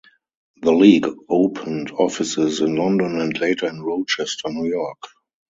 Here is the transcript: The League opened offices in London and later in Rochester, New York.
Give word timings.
The 0.63 0.71
League 0.71 1.05
opened 1.29 1.91
offices 1.91 2.59
in 2.59 2.75
London 2.75 3.19
and 3.21 3.39
later 3.39 3.67
in 3.67 3.83
Rochester, 3.83 4.49
New 4.49 4.67
York. 4.67 4.99